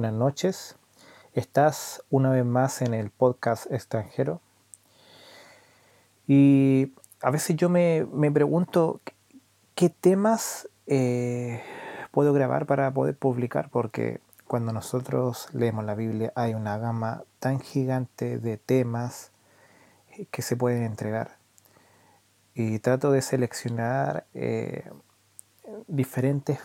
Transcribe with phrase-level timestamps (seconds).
[0.00, 0.76] Buenas noches.
[1.34, 4.40] Estás una vez más en el podcast extranjero.
[6.26, 9.02] Y a veces yo me, pregunto
[9.74, 11.62] qué temas eh,
[12.12, 17.60] puedo grabar para poder publicar, porque cuando nosotros leemos la Biblia hay una gama tan
[17.60, 19.32] gigante de temas
[20.30, 21.36] que se pueden entregar.
[22.54, 24.90] Y trato de seleccionar eh,
[25.88, 26.58] diferentes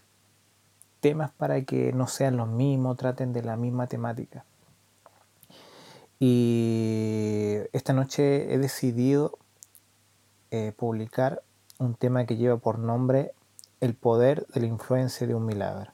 [1.05, 4.43] temas para que no sean los mismos, traten de la misma temática.
[6.17, 9.37] Y esta noche he decidido
[10.49, 11.43] eh, publicar
[11.77, 13.33] un tema que lleva por nombre
[13.81, 15.91] El poder de la influencia de un milagro.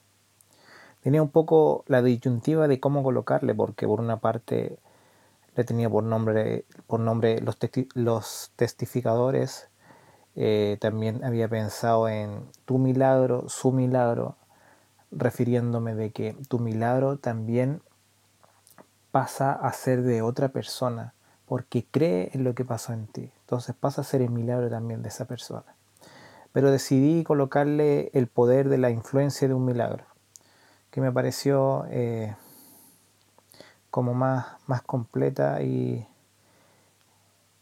[1.01, 4.79] Tenía un poco la disyuntiva de cómo colocarle, porque por una parte
[5.57, 7.57] le tenía por nombre, por nombre los,
[7.95, 9.67] los testificadores,
[10.37, 14.37] eh, también había pensado en tu milagro, su milagro,
[15.11, 17.81] refiriéndome de que tu milagro también
[19.11, 21.13] pasa a ser de otra persona,
[21.45, 23.29] porque cree en lo que pasó en ti.
[23.41, 25.75] Entonces pasa a ser el milagro también de esa persona.
[26.53, 30.05] Pero decidí colocarle el poder de la influencia de un milagro,
[30.89, 32.35] que me pareció eh,
[33.89, 36.07] como más, más completa y,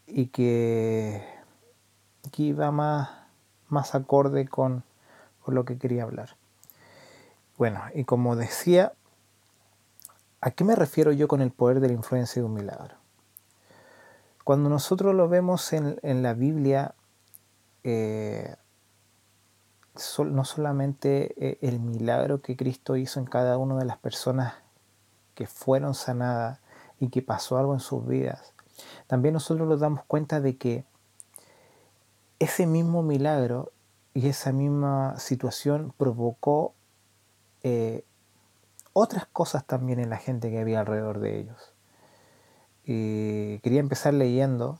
[0.05, 1.23] y que,
[2.31, 3.09] que iba más,
[3.69, 4.83] más acorde con,
[5.41, 6.38] con lo que quería hablar.
[7.59, 8.93] Bueno, y como decía,
[10.39, 12.95] ¿a qué me refiero yo con el poder de la influencia de un milagro?
[14.45, 16.95] Cuando nosotros lo vemos en, la Biblia,
[17.83, 18.55] eh,
[20.25, 24.53] no solamente eh, el milagro que Cristo hizo en cada una de las personas
[25.35, 26.61] que fueron sanadas
[26.97, 28.53] y que pasó algo en sus vidas,
[29.07, 30.85] también nosotros nos damos cuenta de que
[32.39, 33.73] ese mismo milagro
[34.13, 36.73] y esa misma situación provocó
[37.63, 38.03] eh,
[38.93, 41.73] otras cosas también en la gente que había alrededor de ellos.
[42.85, 44.79] Y quería empezar leyendo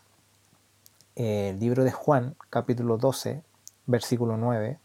[1.16, 3.44] eh, el libro de Juan, capítulo 12,
[3.85, 4.79] versículo 9,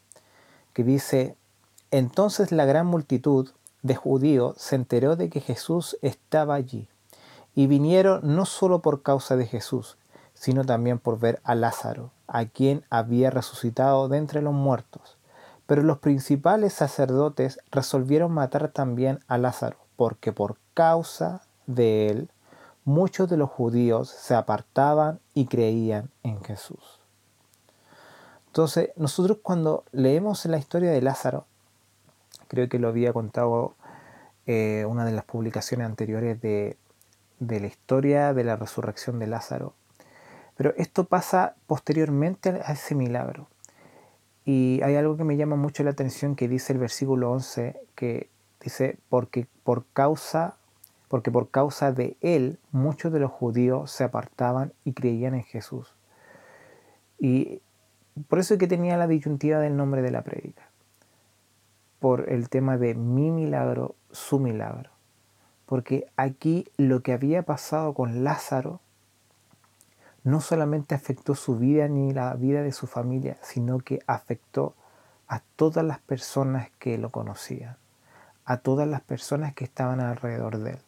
[0.72, 1.37] que dice,
[1.91, 3.50] entonces la gran multitud
[3.82, 6.88] de judíos se enteró de que Jesús estaba allí,
[7.55, 9.97] y vinieron no solo por causa de Jesús,
[10.34, 15.16] sino también por ver a Lázaro, a quien había resucitado de entre los muertos.
[15.66, 22.28] Pero los principales sacerdotes resolvieron matar también a Lázaro, porque por causa de él
[22.84, 27.00] muchos de los judíos se apartaban y creían en Jesús.
[28.48, 31.47] Entonces, nosotros cuando leemos la historia de Lázaro,
[32.46, 33.75] creo que lo había contado
[34.46, 36.76] eh, una de las publicaciones anteriores de,
[37.41, 39.72] de la historia de la resurrección de Lázaro,
[40.56, 43.48] pero esto pasa posteriormente a ese milagro.
[44.44, 48.28] Y hay algo que me llama mucho la atención que dice el versículo 11, que
[48.60, 50.56] dice, porque por causa,
[51.09, 55.94] porque por causa de él muchos de los judíos se apartaban y creían en Jesús.
[57.19, 57.62] Y
[58.28, 60.69] por eso es que tenía la disyuntiva del nombre de la prédica,
[61.99, 64.91] por el tema de mi milagro, su milagro.
[65.65, 68.81] Porque aquí lo que había pasado con Lázaro
[70.25, 74.75] no solamente afectó su vida ni la vida de su familia, sino que afectó
[75.29, 77.77] a todas las personas que lo conocían,
[78.47, 80.79] a todas las personas que estaban alrededor de él.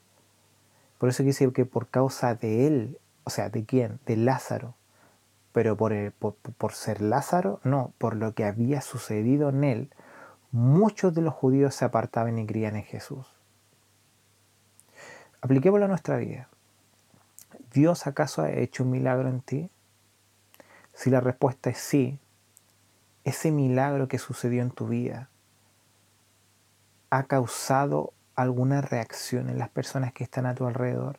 [0.99, 4.01] Por eso dice que por causa de él, o sea, ¿de quién?
[4.07, 4.75] De Lázaro.
[5.53, 9.91] Pero por, por ser Lázaro, no, por lo que había sucedido en él,
[10.51, 13.27] muchos de los judíos se apartaban y creían en Jesús.
[15.43, 16.49] Apliquémoslo a nuestra vida.
[17.77, 19.71] ¿Dios acaso ha hecho un milagro en ti?
[20.95, 22.19] Si la respuesta es sí,
[23.25, 25.29] ese milagro que sucedió en tu vida
[27.11, 31.19] ha causado alguna reacción en las personas que están a tu alrededor.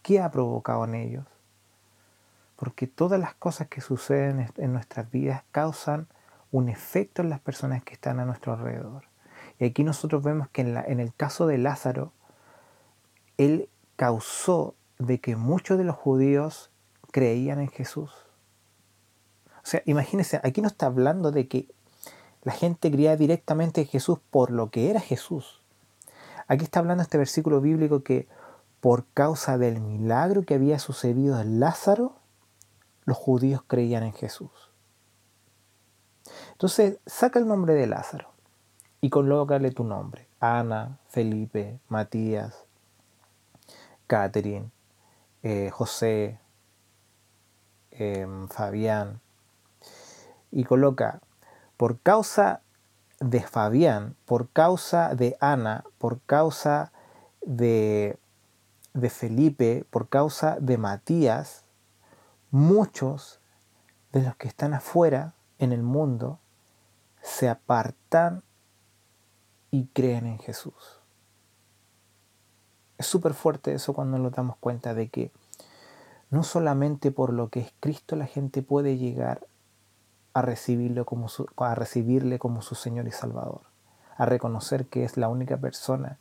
[0.00, 1.26] ¿Qué ha provocado en ellos?
[2.56, 6.08] Porque todas las cosas que suceden en nuestras vidas causan
[6.50, 9.04] un efecto en las personas que están a nuestro alrededor.
[9.58, 12.14] Y aquí nosotros vemos que en, el caso de Lázaro,
[13.36, 16.70] él causó de que muchos de los judíos
[17.10, 18.12] creían en Jesús.
[19.56, 21.68] O sea, imagínense, aquí no está hablando de que
[22.42, 25.62] la gente creía directamente en Jesús por lo que era Jesús.
[26.48, 28.28] Aquí está hablando este versículo bíblico que
[28.80, 32.16] por causa del milagro que había sucedido en Lázaro,
[33.04, 34.50] los judíos creían en Jesús.
[36.52, 38.30] Entonces, saca el nombre de Lázaro
[39.00, 40.28] y colócale tu nombre.
[40.40, 42.64] Ana, Felipe, Matías,
[44.06, 44.70] Catherine,
[45.42, 46.38] eh, José,
[47.90, 49.20] em, Fabián,
[50.50, 51.20] y coloca,
[51.76, 52.62] por causa
[53.20, 56.92] de Fabián, por causa de Ana, por causa
[57.42, 58.18] de,
[58.94, 61.64] de Felipe, por causa de Matías,
[62.50, 63.40] muchos
[64.12, 66.40] de los que están afuera en el mundo
[67.22, 68.42] se apartan
[69.70, 70.99] y creen en Jesús.
[73.00, 75.30] Es súper fuerte eso cuando nos damos cuenta de que
[76.28, 79.46] no solamente por lo que es Cristo la gente puede llegar
[80.34, 83.62] a, recibirlo como a recibirle como su Señor y Salvador,
[84.18, 86.18] a reconocer que es la única persona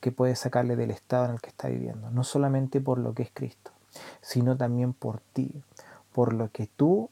[0.00, 3.24] que puede sacarle del estado en el que está viviendo, no solamente por lo que
[3.24, 3.70] es Cristo,
[4.22, 5.62] sino también por ti,
[6.14, 7.10] por lo que tú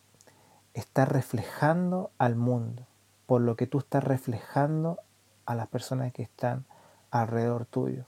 [0.73, 2.87] estás reflejando al mundo,
[3.27, 4.99] por lo que tú estás reflejando
[5.45, 6.65] a las personas que están
[7.11, 8.07] alrededor tuyo.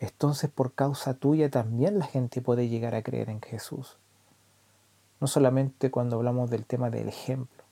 [0.00, 3.98] Entonces por causa tuya también la gente puede llegar a creer en Jesús.
[5.20, 7.64] No solamente cuando hablamos del tema del ejemplo,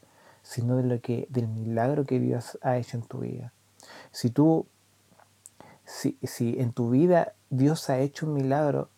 [0.42, 3.52] sino de lo que, del milagro que Dios ha hecho en tu vida.
[4.10, 4.66] Si tú,
[5.84, 8.88] si, si en tu vida Dios ha hecho un milagro,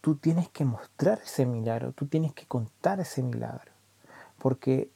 [0.00, 3.72] tú tienes que mostrar ese milagro, tú tienes que contar ese milagro.
[4.38, 4.90] Porque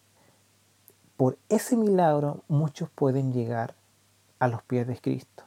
[1.16, 3.75] por ese milagro muchos pueden llegar
[4.38, 5.44] a los pies de Cristo.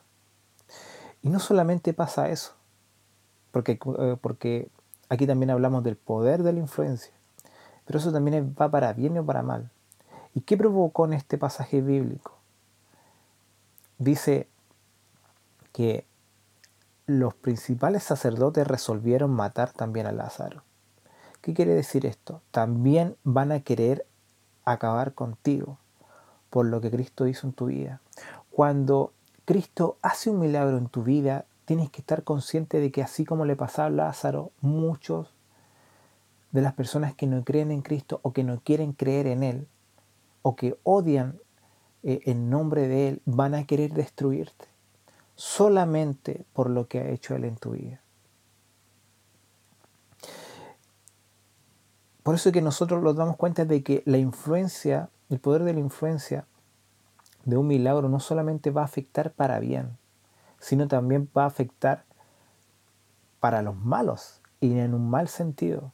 [1.22, 2.54] Y no solamente pasa eso,
[3.50, 4.70] porque, eh, porque
[5.08, 7.12] aquí también hablamos del poder de la influencia,
[7.86, 9.70] pero eso también va para bien o para mal.
[10.34, 12.38] ¿Y qué provocó en este pasaje bíblico?
[13.98, 14.48] Dice
[15.72, 16.06] que
[17.06, 20.62] los principales sacerdotes resolvieron matar también a Lázaro.
[21.40, 22.42] ¿Qué quiere decir esto?
[22.50, 24.06] También van a querer
[24.64, 25.78] acabar contigo
[26.50, 28.00] por lo que Cristo hizo en tu vida.
[28.50, 29.12] Cuando
[29.48, 33.46] Cristo hace un milagro en tu vida, tienes que estar consciente de que así como
[33.46, 35.32] le pasaba a Lázaro, muchos
[36.52, 39.66] de las personas que no creen en Cristo o que no quieren creer en Él
[40.42, 41.40] o que odian
[42.02, 44.66] eh, en nombre de Él van a querer destruirte
[45.34, 48.02] solamente por lo que ha hecho Él en tu vida.
[52.22, 55.72] Por eso es que nosotros nos damos cuenta de que la influencia, el poder de
[55.72, 56.44] la influencia
[57.48, 59.96] de un milagro no solamente va a afectar para bien,
[60.58, 62.04] sino también va a afectar
[63.40, 65.92] para los malos y en un mal sentido.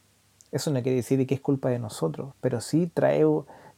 [0.51, 3.25] Eso no quiere decir que es culpa de nosotros, pero sí trae,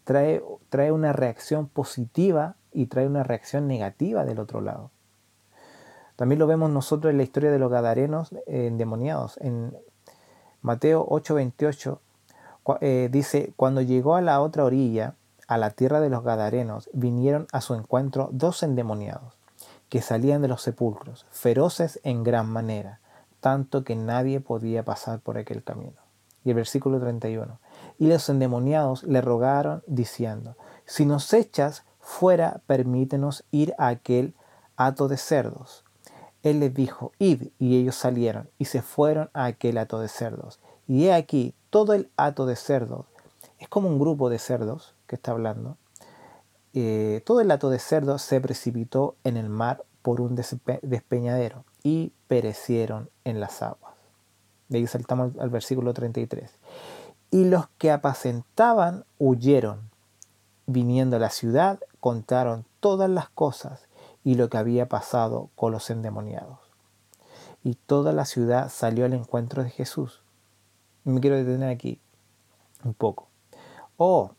[0.05, 4.90] trae, trae una reacción positiva y trae una reacción negativa del otro lado.
[6.17, 9.37] También lo vemos nosotros en la historia de los gadarenos endemoniados.
[9.43, 9.76] En
[10.62, 11.99] Mateo 8:28
[12.81, 15.14] eh, dice, cuando llegó a la otra orilla,
[15.46, 19.34] a la tierra de los gadarenos, vinieron a su encuentro dos endemoniados,
[19.88, 23.00] que salían de los sepulcros, feroces en gran manera,
[23.40, 26.00] tanto que nadie podía pasar por aquel camino.
[26.44, 27.58] Y el versículo 31.
[27.98, 34.34] Y los endemoniados le rogaron diciendo, si nos echas fuera, permítenos ir a aquel
[34.76, 35.87] hato de cerdos
[36.50, 40.60] él les dijo, id, y ellos salieron y se fueron a aquel hato de cerdos.
[40.86, 43.06] Y he aquí, todo el hato de cerdos,
[43.58, 45.77] es como un grupo de cerdos que está hablando,
[46.75, 52.13] eh, todo el hato de cerdos se precipitó en el mar por un despeñadero y
[52.29, 53.94] perecieron en las aguas.
[54.69, 56.51] De ahí saltamos al versículo 33.
[57.31, 59.91] Y los que apacentaban huyeron,
[60.67, 63.89] viniendo a la ciudad, contaron todas las cosas
[64.22, 66.58] y lo que había pasado con los endemoniados.
[67.65, 70.22] Y toda la ciudad salió al encuentro de Jesús.
[71.05, 72.01] Me quiero detener aquí
[72.84, 73.29] un poco.
[73.96, 74.32] Oh,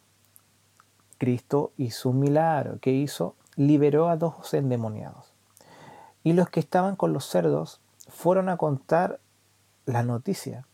[1.18, 2.80] Cristo hizo un milagro.
[2.80, 3.36] ¿Qué hizo?
[3.56, 5.34] Liberó a dos endemoniados.
[6.24, 9.20] Y los que estaban con los cerdos fueron a contar
[9.86, 10.66] la noticia.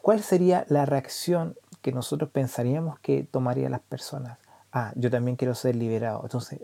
[0.00, 4.38] ¿Cuál sería la reacción que nosotros pensaríamos que tomarían las personas?
[4.72, 6.20] Ah, yo también quiero ser liberado.
[6.22, 6.60] Entonces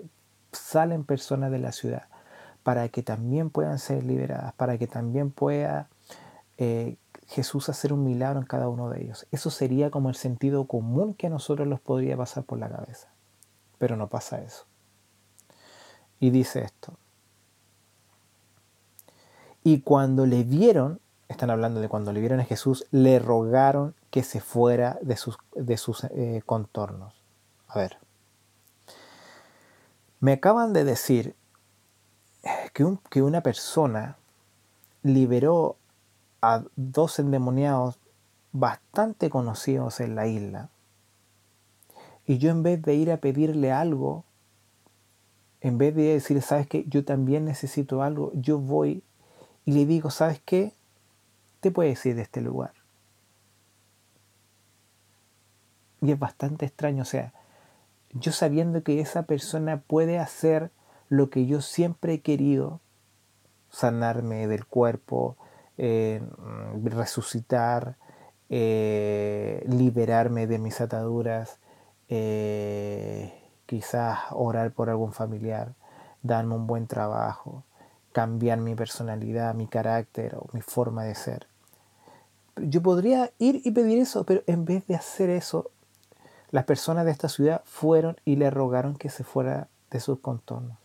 [0.53, 2.05] salen personas de la ciudad
[2.63, 5.89] para que también puedan ser liberadas, para que también pueda
[6.59, 6.97] eh,
[7.31, 9.25] Jesús hacer un milagro en cada uno de ellos.
[9.31, 13.09] Eso sería como el sentido común que a nosotros nos podría pasar por la cabeza.
[13.79, 14.65] Pero no pasa eso.
[16.19, 16.95] Y dice esto.
[19.63, 24.25] Y cuando le vieron, están hablando de cuando le vieron a Jesús, le rogaron que
[24.25, 27.15] se fuera de sus, de sus eh, contornos.
[27.69, 27.99] A ver.
[30.19, 31.37] Me acaban de decir
[32.75, 34.17] que, que una persona
[35.05, 35.77] liberó
[36.43, 37.99] a dos endemoniados
[38.53, 40.71] bastante conocidos en la isla.
[42.27, 44.25] Y yo en vez de ir a pedirle algo,
[45.61, 46.85] en vez de decir, ¿sabes qué?
[46.89, 49.03] Yo también necesito algo, yo voy
[49.65, 50.73] y le digo, ¿sabes qué?
[51.61, 52.73] Te puedes ir de este lugar.
[56.01, 57.35] Y es bastante extraño, o sea,
[58.13, 60.71] yo sabiendo que esa persona puede hacer
[61.09, 62.81] lo que yo siempre he querido,
[63.71, 65.37] sanarme del cuerpo,
[65.83, 66.21] eh,
[66.85, 67.97] resucitar,
[68.51, 71.59] eh, liberarme de mis ataduras,
[72.11, 73.33] eh,
[73.65, 75.73] quizás orar por algún familiar,
[76.23, 77.65] darme un buen trabajo,
[78.13, 81.47] cambiar mi personalidad, mi carácter o mi forma de ser.
[82.57, 85.71] Yo podría ir y pedir eso, pero en vez de hacer eso,
[86.51, 90.77] las personas de esta ciudad fueron y le rogaron que se fuera de sus contornos.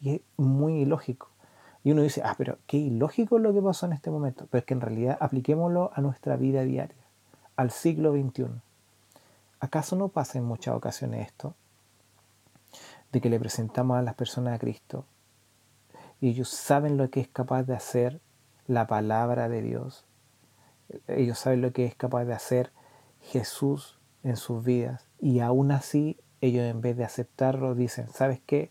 [0.00, 1.33] Y es muy ilógico.
[1.84, 4.46] Y uno dice, ah, pero qué ilógico lo que pasó en este momento.
[4.50, 6.96] Pero es que en realidad apliquémoslo a nuestra vida diaria,
[7.56, 8.46] al siglo XXI.
[9.60, 11.54] ¿Acaso no pasa en muchas ocasiones esto?
[13.12, 15.04] De que le presentamos a las personas a Cristo
[16.20, 18.20] y ellos saben lo que es capaz de hacer
[18.66, 20.06] la palabra de Dios.
[21.06, 22.72] Ellos saben lo que es capaz de hacer
[23.20, 28.70] Jesús en sus vidas y aún así ellos en vez de aceptarlo dicen, ¿sabes qué?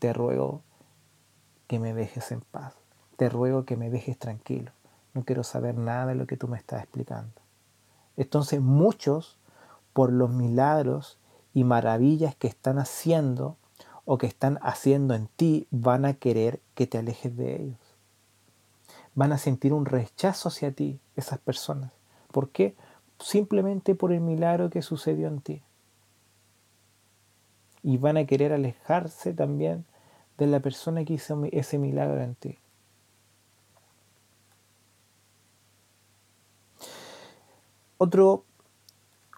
[0.00, 0.62] Te ruego
[1.68, 2.74] que me dejes en paz.
[3.16, 4.72] Te ruego que me dejes tranquilo.
[5.14, 7.40] No quiero saber nada de lo que tú me estás explicando.
[8.16, 9.38] Entonces muchos,
[9.92, 11.18] por los milagros
[11.54, 13.56] y maravillas que están haciendo
[14.04, 17.96] o que están haciendo en ti, van a querer que te alejes de ellos.
[19.14, 21.92] Van a sentir un rechazo hacia ti, esas personas.
[22.32, 22.74] ¿Por qué?
[23.18, 25.62] Simplemente por el milagro que sucedió en ti.
[27.82, 29.84] Y van a querer alejarse también
[30.38, 32.58] de la persona que hizo ese milagro en ti.
[37.98, 38.44] Otro,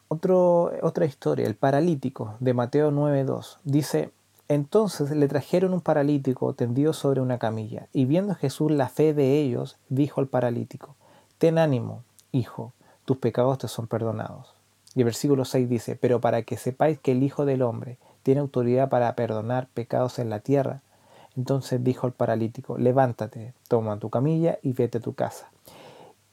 [0.09, 3.57] otra historia, el paralítico de Mateo 9.2.
[3.64, 4.12] Dice,
[4.49, 9.40] entonces le trajeron un paralítico tendido sobre una camilla, y viendo Jesús la fe de
[9.40, 10.95] ellos, dijo al paralítico,
[11.38, 12.02] Ten ánimo,
[12.33, 12.75] hijo,
[13.07, 14.54] tus pecados te son perdonados.
[14.95, 18.40] Y el versículo 6 dice, Pero para que sepáis que el Hijo del Hombre tiene
[18.40, 20.83] autoridad para perdonar pecados en la tierra,
[21.37, 25.50] entonces dijo el paralítico, levántate, toma tu camilla y vete a tu casa.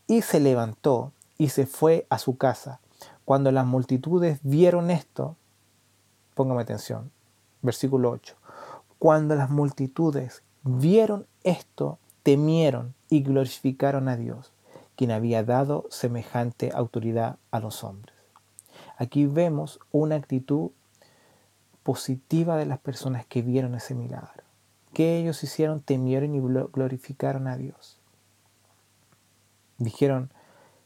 [0.07, 2.79] Y se levantó y se fue a su casa.
[3.25, 5.35] Cuando las multitudes vieron esto,
[6.33, 7.11] póngame atención,
[7.61, 8.35] versículo 8,
[8.99, 14.51] cuando las multitudes vieron esto, temieron y glorificaron a Dios,
[14.95, 18.15] quien había dado semejante autoridad a los hombres.
[18.97, 20.71] Aquí vemos una actitud
[21.83, 24.46] positiva de las personas que vieron ese milagro
[24.97, 25.79] que ellos hicieron?
[25.79, 27.99] Temieron y glorificaron a Dios.
[29.77, 30.31] Dijeron,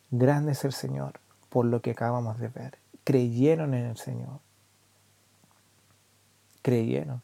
[0.09, 2.77] grande es el Señor por lo que acabamos de ver.
[3.05, 4.41] Creyeron en el Señor.
[6.61, 7.21] Creyeron.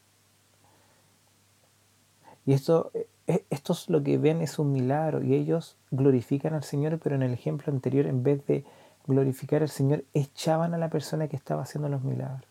[2.45, 5.21] Y esto, e, esto es lo que ven, es un milagro.
[5.21, 8.63] Y ellos glorifican al Señor, pero en el ejemplo anterior, en vez de
[9.07, 12.47] glorificar al Señor, echaban a la persona que estaba haciendo los milagros.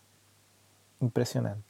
[1.00, 1.65] Impresionante.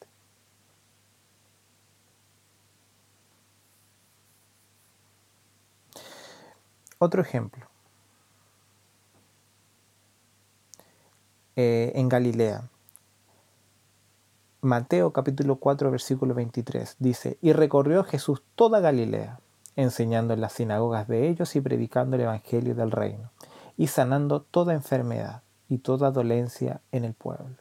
[6.98, 7.66] Otro ejemplo.
[11.56, 12.68] Eh, en Galilea.
[14.62, 19.38] Mateo capítulo 4 versículo 23 dice, y recorrió Jesús toda Galilea,
[19.76, 23.30] enseñando en las sinagogas de ellos y predicando el Evangelio del reino,
[23.76, 27.56] y sanando toda enfermedad y toda dolencia en el pueblo.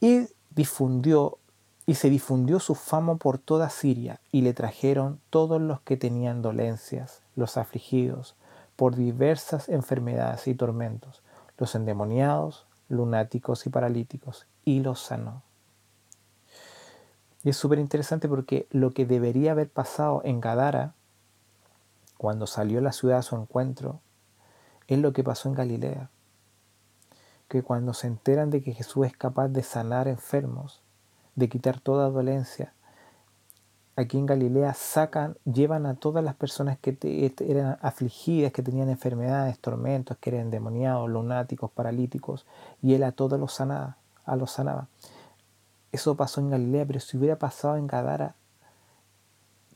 [0.00, 1.38] Y difundió
[1.86, 6.42] y se difundió su fama por toda Siria, y le trajeron todos los que tenían
[6.42, 8.34] dolencias, los afligidos,
[8.74, 11.22] por diversas enfermedades y tormentos,
[11.58, 15.42] los endemoniados, lunáticos y paralíticos, y los sanó.
[17.44, 20.94] Y es súper interesante porque lo que debería haber pasado en Gadara,
[22.18, 24.00] cuando salió la ciudad a su encuentro,
[24.88, 26.10] es lo que pasó en Galilea.
[27.46, 30.82] Que cuando se enteran de que Jesús es capaz de sanar enfermos,
[31.36, 32.72] de quitar toda dolencia.
[33.94, 36.98] Aquí en Galilea sacan, llevan a todas las personas que
[37.40, 42.44] eran afligidas, que tenían enfermedades, tormentos, que eran endemoniados, lunáticos, paralíticos,
[42.82, 44.88] y él a todos los sanaba, a los sanaba.
[45.92, 48.34] Eso pasó en Galilea, pero si hubiera pasado en Gadara,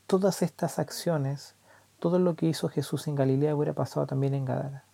[0.07, 1.55] todas estas acciones,
[1.99, 4.85] todo lo que hizo Jesús en Galilea hubiera pasado también en Gadara.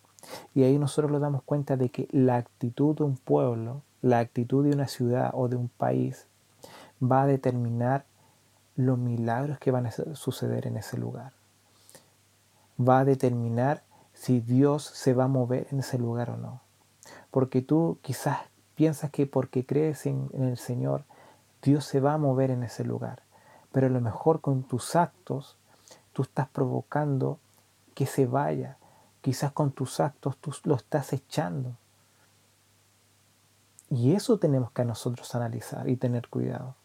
[0.53, 4.63] Y ahí nosotros nos damos cuenta de que la actitud de un pueblo, la actitud
[4.63, 6.27] de una ciudad o de un país
[7.01, 8.05] va a determinar
[8.75, 11.33] los milagros que van a suceder en ese lugar.
[12.79, 16.61] Va a determinar si Dios se va a mover en ese lugar o no.
[17.31, 18.39] Porque tú quizás
[18.75, 21.05] piensas que porque crees en, el Señor,
[21.61, 23.23] Dios se va a mover en ese lugar.
[23.71, 25.57] Pero a lo mejor con tus actos
[26.13, 27.39] tú estás provocando
[27.95, 28.77] que se vaya.
[29.21, 31.75] Quizás con tus actos tú lo estás echando.
[33.89, 36.75] Y eso tenemos que a nosotros analizar y tener cuidado,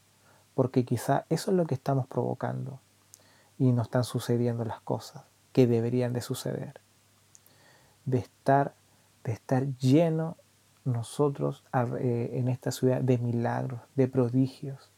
[0.54, 2.80] porque quizá eso es lo que estamos provocando
[3.58, 6.80] y no están sucediendo las cosas que deberían de suceder.
[8.04, 8.74] De estar,
[9.24, 9.66] de estar
[10.84, 11.64] nosotros
[12.00, 14.90] eh, en esta ciudad de milagros, de prodigios,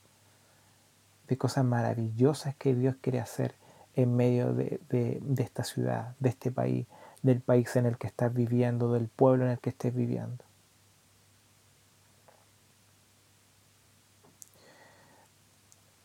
[1.29, 3.55] de cosas maravillosas que Dios quiere hacer
[3.95, 6.87] en medio de, de esta ciudad, de este país,
[7.23, 10.45] del país en el que estás viviendo, del pueblo en el que estés viviendo.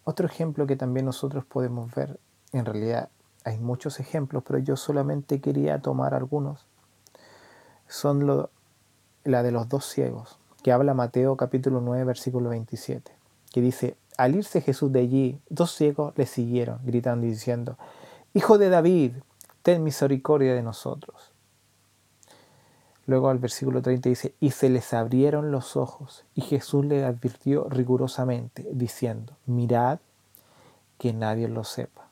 [0.09, 2.19] Otro ejemplo que también nosotros podemos ver,
[2.51, 3.09] en realidad
[3.43, 6.65] hay muchos ejemplos, pero yo solamente quería tomar algunos,
[7.87, 8.49] son
[9.23, 13.11] la de los dos ciegos, que habla Mateo capítulo 9, versículo 27,
[13.53, 17.77] que dice, al irse Jesús de allí, dos ciegos le siguieron, gritando y diciendo,
[18.33, 19.17] Hijo de David,
[19.61, 21.28] ten misericordia de nosotros.
[23.09, 27.67] Luego al versículo 30 dice, y se les abrieron los ojos, y Jesús le advirtió
[27.67, 29.97] rigurosamente, diciendo, mirad
[30.99, 32.07] que nadie lo sepa.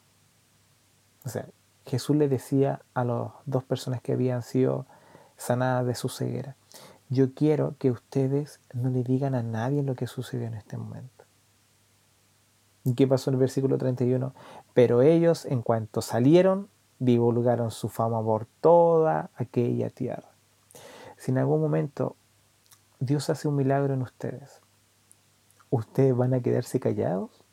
[1.24, 1.46] O sea,
[1.86, 4.88] Jesús le decía a las dos personas que habían sido
[5.38, 6.56] sanadas de su ceguera,
[7.10, 11.26] yo quiero que ustedes no le digan a nadie lo que sucedió en este momento.
[12.86, 14.34] ¿Y qué pasó en el versículo 31?
[14.74, 20.27] Pero ellos, en cuanto salieron, divulgaron su fama por toda aquella tierra.
[21.18, 22.16] Si en algún momento
[23.00, 24.62] Dios hace un milagro en ustedes,
[25.70, 27.44] ¿ustedes van a quedarse callados?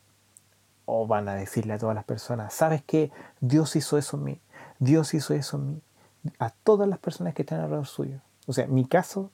[0.86, 3.10] ¿O van a decirle a todas las personas, sabes qué?
[3.40, 4.40] Dios hizo eso en mí,
[4.78, 5.82] Dios hizo eso en mí,
[6.38, 8.20] a todas las personas que están alrededor suyo.
[8.46, 9.30] O sea, mi caso,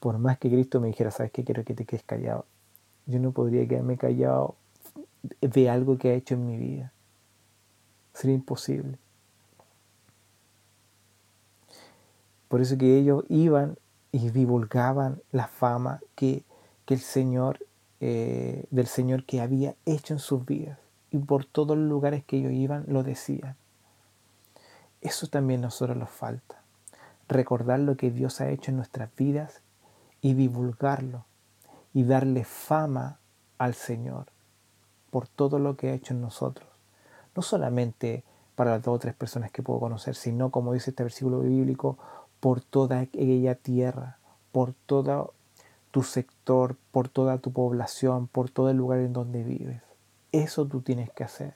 [0.00, 1.44] por más que Cristo me dijera, sabes qué?
[1.44, 2.46] Quiero que te quedes callado.
[3.06, 4.56] Yo no podría quedarme callado
[5.40, 6.92] de algo que ha hecho en mi vida.
[8.12, 8.98] Sería imposible.
[12.50, 13.78] Por eso que ellos iban
[14.10, 16.42] y divulgaban la fama que,
[16.88, 17.64] el Señor,
[18.00, 20.80] eh, del Señor que había hecho en sus vidas.
[21.12, 23.54] Y por todos los lugares que ellos iban lo decían.
[25.00, 26.60] Eso también a nosotros nos falta.
[27.28, 29.62] Recordar lo que Dios ha hecho en nuestras vidas
[30.20, 31.26] y divulgarlo
[31.94, 33.20] y darle fama
[33.58, 34.26] al Señor
[35.10, 36.68] por todo lo que ha hecho en nosotros.
[37.36, 38.24] No solamente
[38.56, 41.96] para las dos o tres personas que puedo conocer, sino, como dice este versículo bíblico,
[42.40, 44.18] por toda aquella tierra,
[44.52, 45.34] por todo
[45.90, 49.82] tu sector, por toda tu población, por todo el lugar en donde vives.
[50.32, 51.54] Eso tú tienes que hacer.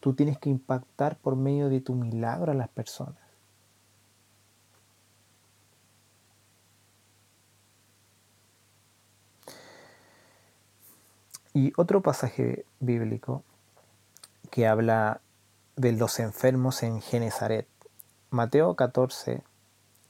[0.00, 3.16] Tú tienes que impactar por medio de tu milagro a las personas.
[11.52, 13.44] Y otro pasaje bíblico
[14.50, 15.20] que habla
[15.76, 17.68] de los enfermos en Genezaret.
[18.30, 19.42] Mateo 14,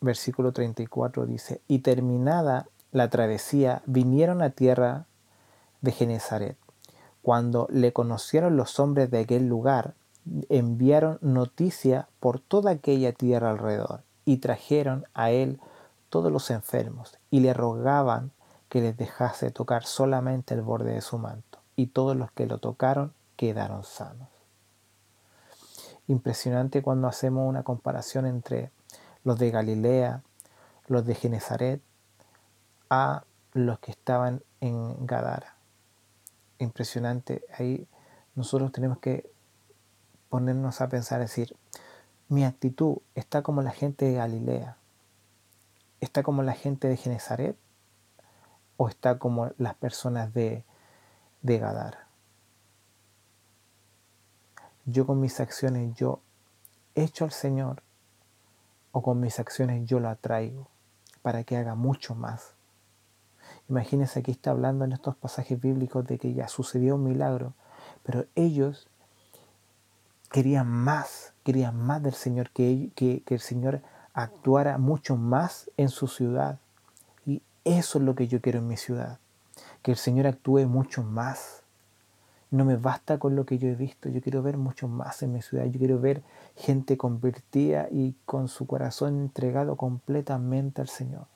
[0.05, 5.07] versículo 34 dice, y terminada la travesía, vinieron a tierra
[5.81, 6.57] de Genezaret.
[7.23, 9.95] Cuando le conocieron los hombres de aquel lugar,
[10.49, 15.61] enviaron noticia por toda aquella tierra alrededor y trajeron a él
[16.09, 18.31] todos los enfermos y le rogaban
[18.69, 21.59] que les dejase tocar solamente el borde de su manto.
[21.77, 24.29] Y todos los que lo tocaron quedaron sanos.
[26.07, 28.71] Impresionante cuando hacemos una comparación entre
[29.25, 30.23] los de Galilea,
[30.87, 31.83] los de Genezaret,
[32.91, 35.57] a los que estaban en Gadara.
[36.59, 37.45] Impresionante.
[37.59, 37.89] Ahí
[38.35, 39.31] nosotros tenemos que
[40.29, 41.57] ponernos a pensar, decir,
[42.29, 44.77] mi actitud está como la gente de Galilea,
[46.01, 47.57] está como la gente de Genezaret
[48.77, 50.65] o está como las personas de,
[51.43, 52.09] de Gadara.
[54.87, 56.21] Yo con mis acciones, yo
[56.95, 57.83] echo al Señor
[58.95, 60.69] o con mis acciones yo lo atraigo
[61.21, 62.55] para que haga mucho más.
[63.69, 67.55] Imagínense aquí está hablando en estos pasajes bíblicos de que ya sucedió un milagro,
[68.05, 68.87] pero ellos
[70.31, 75.89] querían más, querían más del Señor, que, que, que el Señor actuara mucho más en
[75.89, 76.61] su ciudad.
[77.27, 79.19] Y eso es lo que yo quiero en mi ciudad,
[79.83, 81.64] que el Señor actúe mucho más
[82.55, 85.33] no me basta con lo que yo he visto, yo quiero ver mucho más en
[85.33, 86.23] mi ciudad, yo quiero ver
[86.55, 91.27] gente convertida y con su corazón entregado completamente al Señor,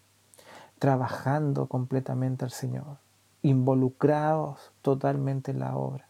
[0.79, 2.99] trabajando completamente al Señor,
[3.43, 6.07] involucrados totalmente en la obra.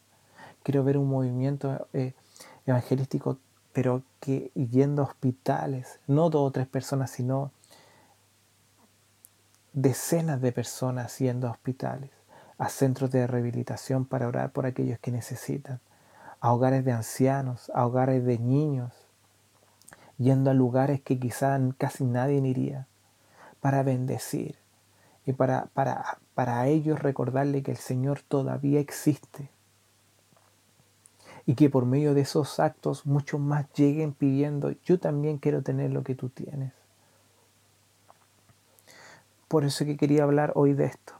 [0.62, 2.12] Quiero ver un movimiento eh,
[2.66, 3.38] evangelístico,
[3.72, 7.50] pero que yendo a hospitales, no dos o tres personas, sino
[9.72, 12.17] decenas de personas yendo a hospitales
[12.58, 15.80] a centros de rehabilitación para orar por aquellos que necesitan,
[16.40, 18.92] a hogares de ancianos, a hogares de niños,
[20.18, 22.86] yendo a lugares que quizás casi nadie iría,
[23.60, 24.56] para bendecir
[25.24, 29.50] y para, para, para ellos recordarle que el Señor todavía existe
[31.46, 35.90] y que por medio de esos actos muchos más lleguen pidiendo, yo también quiero tener
[35.90, 36.72] lo que tú tienes.
[39.48, 41.14] Por eso que quería hablar hoy de esto,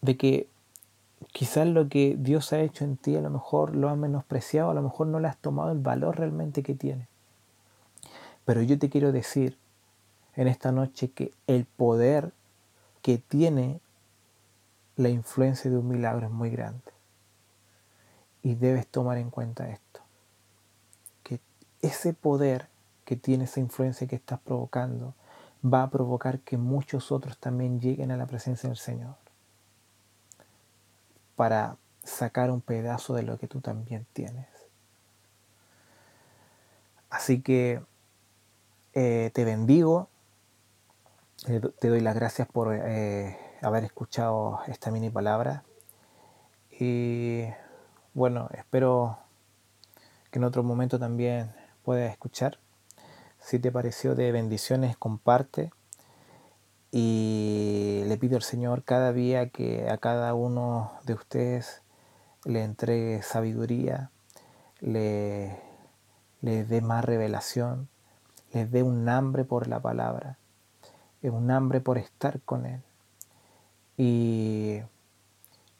[0.00, 0.48] de que
[1.32, 4.74] quizás lo que Dios ha hecho en ti a lo mejor lo has menospreciado, a
[4.74, 7.08] lo mejor no le has tomado el valor realmente que tiene.
[8.44, 9.58] Pero yo te quiero decir
[10.36, 12.32] en esta noche que el poder
[13.02, 13.80] que tiene
[14.96, 16.92] la influencia de un milagro es muy grande.
[18.42, 20.00] Y debes tomar en cuenta esto.
[21.22, 21.40] Que
[21.82, 22.68] ese poder
[23.04, 25.14] que tiene esa influencia que estás provocando
[25.64, 29.27] va a provocar que muchos otros también lleguen a la presencia del Señor.
[31.38, 34.48] Para sacar un pedazo de lo que tú también tienes.
[37.10, 37.80] Así que
[38.92, 40.08] eh, te bendigo.
[41.46, 45.62] te doy las gracias por eh, haber escuchado esta mini palabra.
[46.70, 47.44] Y
[48.14, 49.20] bueno, espero
[50.32, 51.52] que en otro momento también
[51.84, 52.58] puedas escuchar.
[53.38, 55.70] Si te pareció de bendiciones, comparte.
[56.90, 61.82] Y le pido al Señor cada día que a cada uno de ustedes
[62.44, 64.10] le entregue sabiduría,
[64.80, 65.60] le,
[66.40, 67.88] le dé más revelación,
[68.52, 70.38] les dé un hambre por la palabra,
[71.22, 72.82] un hambre por estar con Él
[73.96, 74.80] y,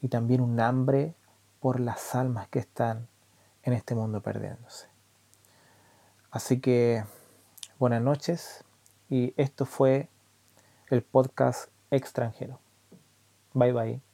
[0.01, 1.15] y también un hambre
[1.61, 3.09] por las almas que están
[3.63, 4.89] en este mundo perdiéndose.
[6.31, 7.05] Así que
[7.79, 8.65] buenas noches
[9.09, 10.09] y esto fue
[10.91, 12.61] el podcast extranjero.
[13.55, 14.08] Bye bye.